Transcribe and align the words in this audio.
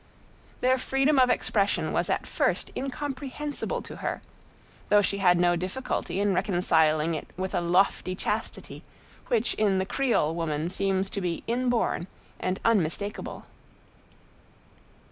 Their 0.61 0.79
freedom 0.79 1.19
of 1.19 1.29
expression 1.29 1.91
was 1.93 2.09
at 2.09 2.25
first 2.25 2.71
incomprehensible 2.75 3.83
to 3.83 3.97
her, 3.97 4.23
though 4.89 5.03
she 5.03 5.19
had 5.19 5.37
no 5.39 5.55
difficulty 5.55 6.19
in 6.19 6.33
reconciling 6.33 7.13
it 7.13 7.27
with 7.37 7.53
a 7.53 7.61
lofty 7.61 8.15
chastity 8.15 8.83
which 9.27 9.53
in 9.53 9.77
the 9.77 9.85
Creole 9.85 10.33
woman 10.33 10.71
seems 10.71 11.07
to 11.11 11.21
be 11.21 11.43
inborn 11.45 12.07
and 12.39 12.59
unmistakable. 12.65 13.45